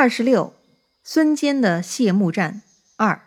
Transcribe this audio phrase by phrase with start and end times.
[0.00, 0.52] 二十六，
[1.02, 2.62] 孙坚的谢幕战
[2.96, 3.20] 二。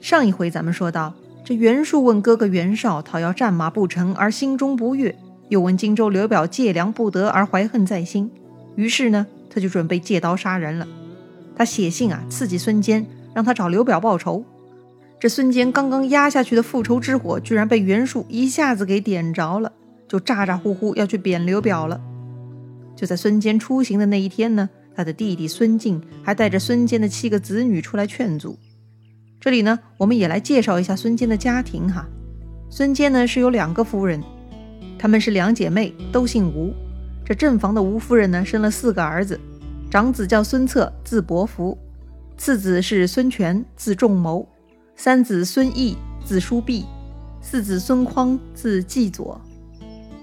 [0.00, 1.14] 上一回咱们说到，
[1.44, 5.16] 这袁术问哥哥袁绍讨要战马不成而心中不悦，
[5.50, 8.28] 又问荆州刘表借粮不得而怀恨在心，
[8.74, 10.88] 于是呢，他就准备借刀杀人了。
[11.54, 14.44] 他写信啊，刺激孙坚，让他找刘表报仇。
[15.20, 19.70] 这孙坚刚刚压下去的复仇之火，居然被袁术一下子给点着了，
[20.08, 22.00] 就咋咋呼呼要去贬刘表了。
[22.94, 28.58] 就在孙坚出行的那一天呢，他的弟弟孙敬还带着孙坚的七个子女出来劝阻。
[29.40, 32.06] 这里呢，我们也来介绍一下孙坚的家庭哈。
[32.70, 34.22] 孙坚呢是有两个夫人，
[34.98, 36.72] 她们是两姐妹，都姓吴。
[37.24, 39.38] 这正房的吴夫人呢生了四个儿子，
[39.90, 41.76] 长子叫孙策，字伯符；
[42.36, 44.48] 次子是孙权，字仲谋。
[44.94, 46.84] 三子孙毅，字叔弼；
[47.40, 49.40] 四子孙匡，字季佐。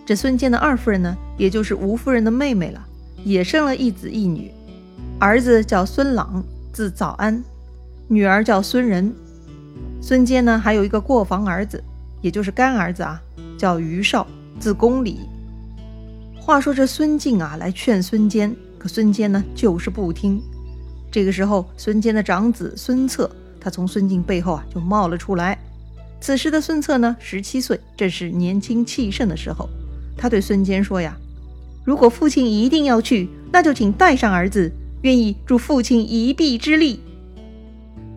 [0.10, 2.84] 这孙坚的二夫人呢，也就是吴夫人的妹妹了，
[3.24, 4.52] 也生了一子一女。
[5.20, 6.44] 儿子叫孙朗，
[6.74, 7.44] 字早安；
[8.08, 9.14] 女儿叫孙仁。
[10.02, 11.84] 孙坚呢，还有一个过房儿子，
[12.24, 13.22] 也就是干儿子啊，
[13.56, 14.26] 叫于少，
[14.60, 15.20] 字公礼。
[16.40, 20.42] 话说这孙敬啊，来劝孙坚，可孙坚呢，就是不听。
[21.12, 23.30] 这个时候，孙坚的长子孙策。
[23.62, 25.56] 他从孙敬背后啊就冒了出来。
[26.20, 29.70] 此时的孙策呢，十七岁，正是年轻气盛的时候。
[30.20, 31.16] 他对孙坚说：“呀，
[31.86, 34.70] 如果父亲一定要去，那就请带上儿子，
[35.04, 37.00] 愿意助父亲一臂之力。”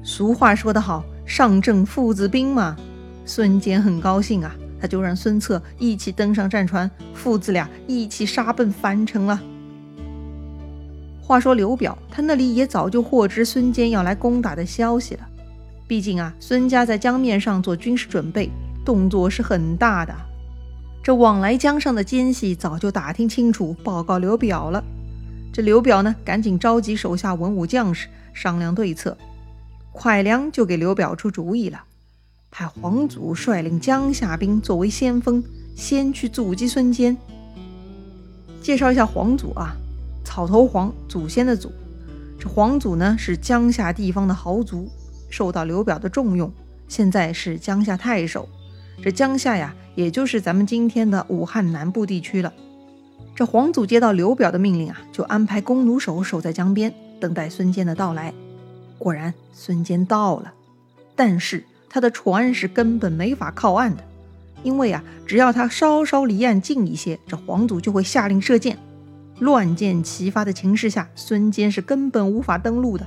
[0.02, 2.76] 俗话说得好，“上阵父子兵”嘛。
[3.24, 9.40] 孙坚很高兴啊，他就让孙策一起登上战船，父子俩一起杀奔樊城了。
[11.20, 15.20] 话说刘表，他那里也早就获知孙坚要来攻打的消息了。
[15.86, 18.50] 毕竟啊，孙家在江面上做军事准备，
[18.84, 20.12] 动作是很大的。
[21.02, 24.84] 这往来江上的奸细早就打听清楚，报告刘表了。
[25.52, 29.18] 这刘表呢，赶紧召集手下文武将士商量对策。
[29.92, 31.82] 蒯良就给刘表出主意了，
[32.52, 35.42] 派黄祖率领江夏兵作为先锋，
[35.74, 37.16] 先去阻击孙坚。
[38.62, 39.74] 介绍一下黄祖啊，
[40.24, 41.72] 草头黄，祖先的祖。
[42.38, 44.88] 这黄祖呢，是江夏地方的豪族。
[45.28, 46.52] 受到刘表的重用，
[46.88, 48.48] 现在是江夏太守。
[49.02, 52.52] 这江夏呀，也就是咱们今天的武汉南部地区了。
[53.34, 58.32] 这黄祖接到刘表的命令啊，就安排弓弩手守在江边，等待孙坚的到来。
[58.98, 60.52] 果然，孙坚到了，
[61.16, 64.04] 但是他的船是根本没法靠岸的，
[64.62, 68.78] 因为啊，只要他稍稍离岸近一些，这黄祖就会下令射箭。
[69.40, 73.04] 乱箭齐发的情势下，孙坚是根本无法登陆的。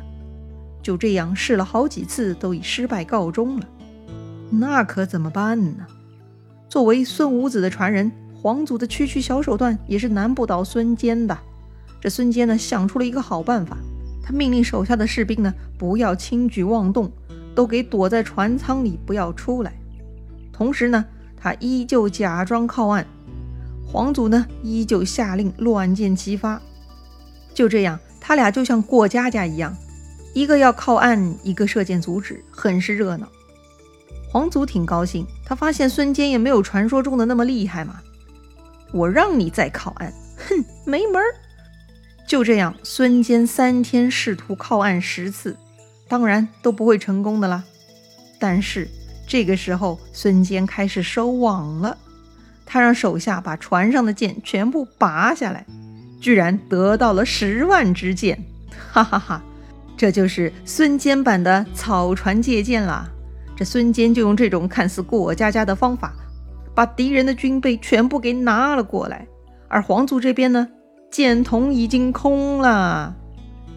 [0.83, 3.65] 就这样试了好几次，都以失败告终了。
[4.49, 5.85] 那可怎么办呢？
[6.69, 8.11] 作为孙武子的传人，
[8.41, 11.37] 黄祖的区区小手段也是难不倒孙坚的。
[11.99, 13.77] 这孙坚呢，想出了一个好办法。
[14.23, 17.11] 他命令手下的士兵呢，不要轻举妄动，
[17.53, 19.73] 都给躲在船舱里，不要出来。
[20.51, 21.05] 同时呢，
[21.37, 23.05] 他依旧假装靠岸。
[23.85, 26.61] 黄祖呢，依旧下令乱箭齐发。
[27.53, 29.75] 就这样，他俩就像过家家一样。
[30.33, 33.27] 一个要靠岸，一个射箭阻止，很是热闹。
[34.35, 38.01] 皇祖挺高兴，他发现孙坚也没有传说中的那么厉害嘛。
[38.91, 40.11] 我让你再靠岸，
[40.49, 41.33] 哼，没门儿！
[42.27, 45.55] 就这样，孙坚三天试图靠岸十次，
[46.09, 47.63] 当然都不会成功的啦。
[48.37, 48.89] 但是
[49.25, 51.97] 这个时候，孙坚开始收网了，
[52.65, 55.65] 他让手下把船上的箭全部拔下来，
[56.19, 58.43] 居然得到了十万支箭，
[58.91, 59.41] 哈哈哈！
[59.95, 63.09] 这就是孙坚版的草船借箭啦！
[63.55, 66.13] 这孙坚就用这种看似过家家的方法，
[66.73, 69.25] 把敌人的军备全部给拿了过来。
[69.67, 70.67] 而黄祖这边呢，
[71.09, 73.15] 箭筒已经空了，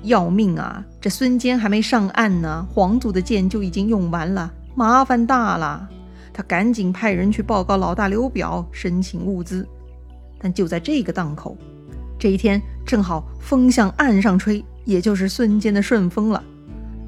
[0.02, 0.84] 要命啊！
[1.00, 5.88] 这孙坚还没上岸呢，黄祖的箭就已经用完了，麻烦大了。
[6.32, 9.66] 他赶紧派人去报告老大刘表，申请物资。
[10.40, 11.56] 但就在这个档口，
[12.18, 14.64] 这一天正好风向岸上吹。
[14.84, 16.42] 也就是孙坚的顺风了，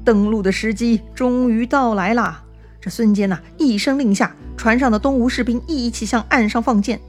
[0.05, 2.43] 登陆的时机终于到来啦！
[2.81, 6.99] 这孙坚呐，一声令下，船上的东吴士兵一起向岸上放箭。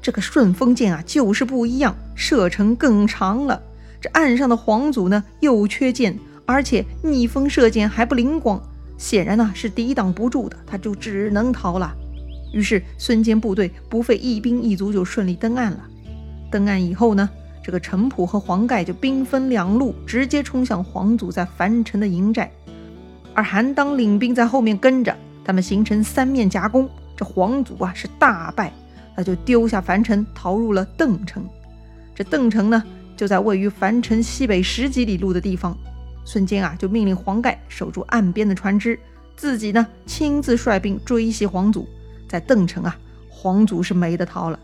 [0.00, 3.60] 这个顺风箭啊，就是不一样，射程更长了。
[4.00, 8.62] 这岸上的黄祖呢，又缺箭，而且逆风射箭还不灵光，
[8.96, 11.92] 显然呢是抵挡不住的，他就只能逃了。
[12.52, 15.80] 于是孙坚部队不费一兵一卒就顺利登岸了。
[16.52, 17.28] 登岸以后呢？
[17.64, 22.48] 这个陈普和黄盖就兵分两路，直接冲向黄祖在樊城的营寨，
[23.36, 26.88] 而韩当领兵在后面跟着，他们形成三面夹攻。
[27.14, 28.72] 这黄祖啊是大败，
[29.14, 31.46] 他就丢下樊城，逃入了邓城。
[32.14, 32.82] 这邓城呢，
[33.14, 35.76] 就在位于樊城西北十几里路的地方。
[36.24, 38.98] 孙坚啊，就命令黄盖守住岸边的船只，
[39.36, 41.86] 自己呢亲自率兵追袭黄祖。
[42.26, 42.96] 在邓城啊，
[43.28, 44.58] 黄祖是没得逃了，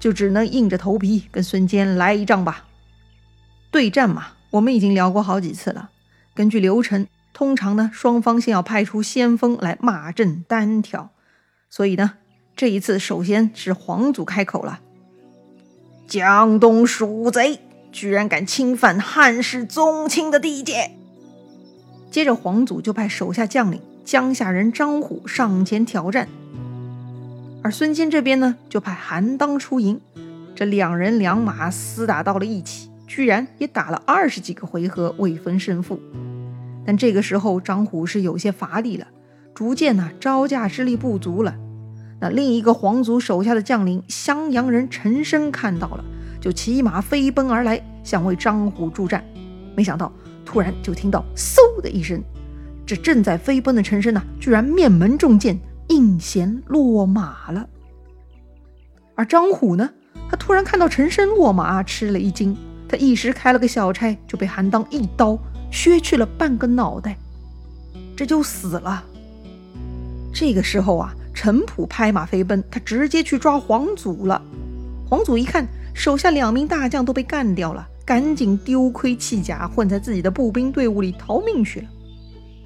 [0.00, 2.64] 就只能硬着头皮跟孙坚来一仗吧。
[3.70, 5.90] 对战嘛，我们已经聊过好几次了。
[6.34, 7.06] 根据流程，
[7.36, 11.10] 通常呢，双方先要派出先锋来骂阵单挑。
[11.68, 12.14] 所以呢，
[12.56, 14.80] 这一次首先是黄祖开口了
[16.08, 17.60] ：“江东鼠贼！”
[17.92, 20.92] 居然敢侵犯汉室宗亲的地界！
[22.10, 26.26] 接着，黄祖就派手下将领江夏人张虎上前挑战，
[27.62, 30.00] 而孙坚这边呢，就派韩当出营。
[30.54, 36.00] 这两人两马厮打到了一起，居然也打了二十几个回合未分胜负。
[36.86, 39.08] 但这个时候，张虎是有些乏力了，
[39.52, 41.56] 逐渐呢招架之力不足了。
[42.20, 46.04] 那另一个皇族手下的将领襄阳人陈升看到了。
[46.40, 49.24] 就骑马飞奔而来，想为张虎助战。
[49.74, 50.12] 没想到，
[50.44, 52.22] 突然就听到“嗖”的一声，
[52.86, 57.68] 这正在飞奔的陈升呐，居然面门中箭，应弦落马了。
[59.16, 59.90] 而张虎呢，
[60.30, 62.56] 他突然看到陈升落马，吃了一惊。
[62.88, 65.36] 他一时开了个小差，就被韩当一刀
[65.70, 67.16] 削去了半个脑袋，
[68.16, 69.04] 这就死了。
[70.32, 74.40] 这个时候啊，陈普拍马飞奔，他直接去抓黄祖了。
[75.08, 75.66] 黄祖一看。
[75.98, 81.86] 手下两名大将都被干掉了，赶紧丢盔弃甲，混在自己的步兵队伍里逃命去了。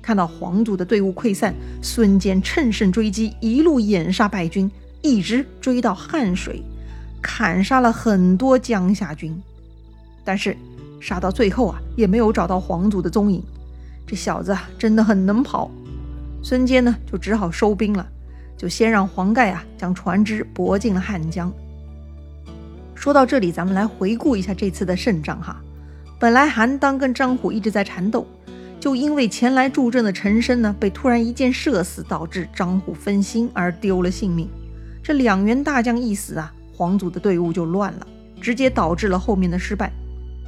[0.02, 4.68] 看到黄祖的队伍溃散，孙坚乘胜追击，一路掩杀败军，
[5.00, 6.60] 一直追到汉水，
[7.22, 9.40] 砍杀了很多江夏军。
[10.24, 10.56] 但是
[11.00, 13.42] 杀到最后啊，也没有找到黄祖的踪影。
[14.06, 15.70] 这小子啊，真的很能跑。
[16.42, 18.06] 孙坚呢，就只好收兵了，
[18.56, 21.52] 就先让黄盖啊将船只泊进了汉江。
[22.94, 25.60] 说到这里，咱们来回顾一下这次的胜仗哈。
[26.18, 28.26] 本来韩当跟张虎一直在缠斗，
[28.78, 34.48] 就因为前来助阵的陈升呢被突然一箭射死，导致张虎分心而丢了性命。
[35.02, 38.06] 这两员大将一死啊，黄祖的队伍就乱了，
[38.40, 39.90] 直接导致了后面的失败。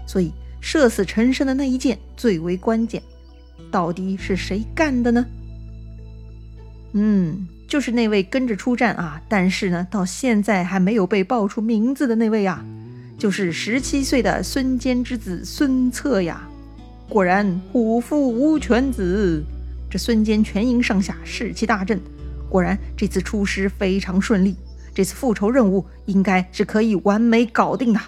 [0.07, 0.31] 所以
[0.63, 3.03] 射死陈升的那一箭最为关键，
[3.71, 5.27] 到底是谁干的呢？
[6.95, 7.47] 嗯。
[7.69, 12.63] 就是那位跟着出战啊，但是呢，到现在还没有被报出名字的那位啊，
[13.17, 16.47] 就是十七岁的孙坚之子孙策呀。
[17.09, 19.43] 果然虎父无犬子，
[19.91, 21.99] 这孙坚全营上下士气大振，
[22.51, 24.55] 果然这次出师非常顺利，
[24.95, 28.01] 这次复仇任务应该是可以完美搞定的。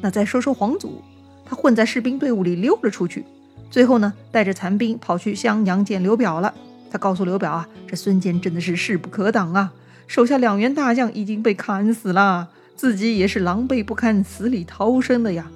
[0.00, 1.02] 那再说说黄祖，
[1.44, 3.24] 他混在士兵队伍里溜了出去，
[3.70, 6.54] 最后呢，带着残兵跑去襄阳见刘表了。
[6.90, 9.72] 他告诉刘表啊，这孙坚真的是势不可挡啊，
[10.06, 15.50] 手下两员大将已经被砍死了，自己也是狼狈不堪，死里逃生的呀。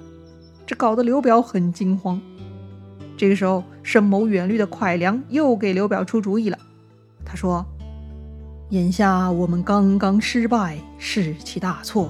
[0.65, 2.21] 这搞得刘表很惊慌。
[3.17, 6.57] 这个时候，深谋远虑的蒯良又给刘表出主意了。
[7.25, 7.65] 他说
[8.71, 12.09] ：“眼下我们刚刚失败，士气大挫，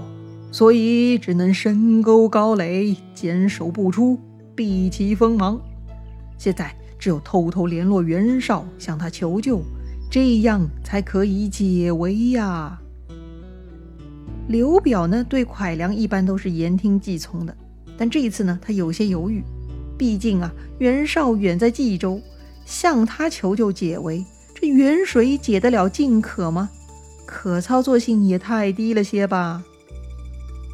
[0.56, 4.18] 所以只能深沟高垒，坚守不出，
[4.56, 5.60] 避其锋芒。
[6.38, 9.62] 现在。”只有偷偷联络袁绍，向他求救，
[10.10, 12.80] 这样才可以解围呀。
[14.48, 17.56] 刘表呢，对蒯良一般都是言听计从的，
[17.98, 19.44] 但这一次呢，他有些犹豫。
[19.98, 22.20] 毕竟啊，袁绍远在冀州，
[22.66, 26.70] 向他求救解围，这远水解得了近渴吗？
[27.26, 29.64] 可操作性也太低了些吧。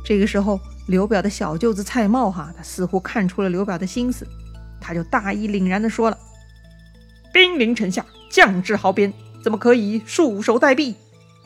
[0.04, 4.26] 这个时候，刘表的小舅子蔡瑁哈，他似乎看出了刘表的心思。
[4.80, 6.18] 他就大义凛然地说了
[7.32, 10.96] ：“兵临城下，将至壕边，怎么可以束手待毙？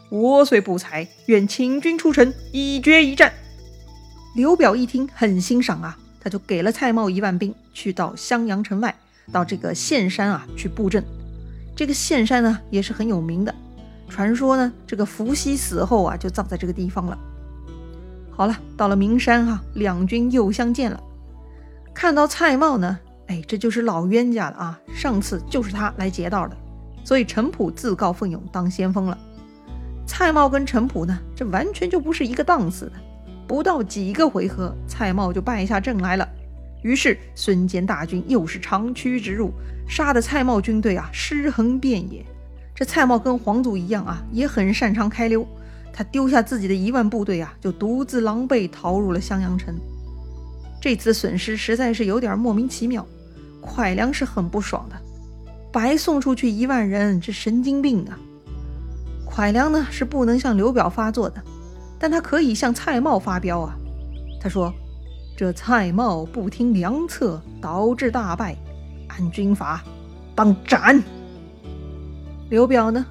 [0.09, 3.33] 我虽不才，愿请军出城，以决一战。”
[4.35, 8.95] 刘表一听，很欣赏啊，他就给了蔡瑁一万兵，去到襄阳城外，
[9.33, 11.03] 到这个岘山啊去布阵。
[11.75, 13.53] 这个岘山呢，也是很有名的，
[14.07, 17.17] 传说呢，这个伏羲死后啊，就葬在这个地方了。
[18.35, 21.01] 好了，到了名山哈，两军又相见了。
[21.93, 22.99] 看到蔡瑁呢。
[23.27, 24.79] 哎，这就是老冤家了啊！
[24.93, 26.55] 上次就是他来劫道的，
[27.03, 29.17] 所以陈普自告奋勇当先锋了。
[30.05, 32.91] 蔡瑁跟陈普呢，这完全就不是一个档次的。
[33.47, 36.29] 不到几个回合，蔡瑁就败下阵来了。
[36.83, 39.51] 于是孙坚大军又是长驱直入，
[39.89, 42.23] 杀的蔡瑁军队啊尸横遍野。
[42.75, 45.47] 这蔡瑁跟黄祖一样啊，也很擅长开溜。
[45.97, 49.73] 他丢下自己的一万部队啊，就独自狼狈逃入了襄阳城。
[50.81, 53.07] 这次损失实在是有点莫名其妙。
[53.61, 54.95] 蒯良是很不爽的，
[55.71, 58.19] 白送出去一万人，这神经病啊！
[59.25, 61.41] 蒯良呢是不能向刘表发作的，
[61.97, 63.75] 但他可以向蔡瑁发飙啊。
[64.41, 64.71] 他说
[65.35, 68.55] ：“这蔡瑁不听良策，导致大败，
[69.07, 69.81] 按军法
[70.35, 71.01] 当斩。
[72.49, 73.03] 刘表呢，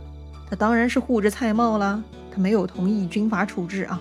[0.48, 4.00] 他当然是护着蔡瑁了，他没有同意军法处置啊。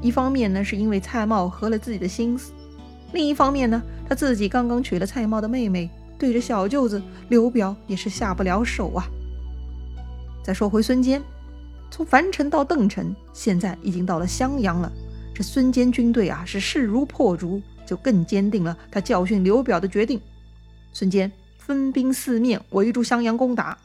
[0.00, 2.52] 一方面呢，是因为蔡瑁合了自己的心思；
[3.12, 9.04] 另一方面呢，他自己刚刚娶了蔡瑁的妹妹，对着小舅子刘表也是下不了手啊。
[10.44, 11.20] 再说回孙坚，
[11.90, 14.92] 从樊城到邓城，现在已经到了襄阳了。
[15.34, 20.20] 这孙坚军队啊，是势如破竹，就更坚定了他教训刘表的决定。
[20.92, 23.76] 孙坚分兵四面围住襄阳攻打。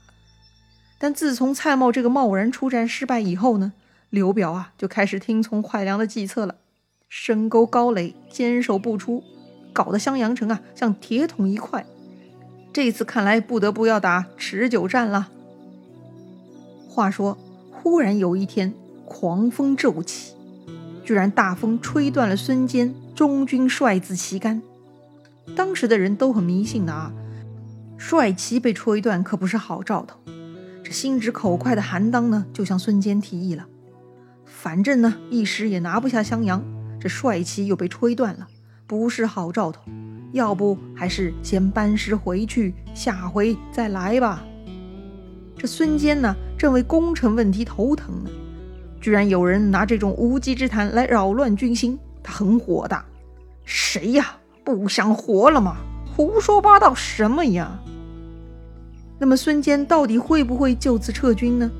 [1.03, 3.73] 但自从蔡瑁这个贸然出战失败以后呢，
[4.09, 6.55] 刘表啊就开始听从蒯良的计策了，
[7.09, 9.21] 深沟高垒，坚守不出，
[9.73, 11.85] 搞得襄阳城啊像铁桶一块。
[12.71, 15.27] 这次看来不得不要打持久战了。
[16.87, 17.37] 话说，
[17.69, 20.33] 忽然有一天，狂风骤起。
[21.03, 24.61] 居然大风吹断了孙坚中军帅字旗杆，
[25.53, 27.11] 当时的人都很迷信的啊，
[27.97, 30.17] 帅旗被吹断可不是好兆头。
[30.93, 33.65] 心直口快的韩当呢，就向孙坚提议了：
[34.45, 36.63] 反正呢一时也拿不下襄阳，
[36.99, 38.47] 这帅旗又被吹断了，
[38.87, 39.81] 不是好兆头。
[40.31, 44.43] 要不还是先班师回去，下回再来吧。
[45.57, 48.29] 这孙坚呢，正为攻城问题头疼呢。
[49.01, 53.03] 居然有人拿这种无稽之谈来扰乱军心，他很火大。
[53.65, 54.37] 谁呀？
[54.63, 55.77] 不想活了吗？
[56.15, 57.79] 胡说八道什么呀？
[59.23, 61.71] 那么孙坚到底会不会就此撤军呢？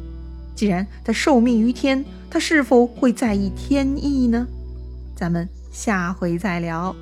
[0.55, 4.47] 既然他受命于天，他是否会在意天意呢？
[5.13, 6.95] 咱们下回再聊。